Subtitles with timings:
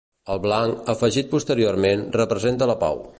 [0.35, 3.03] El blanc, afegit posteriorment, representa la pau.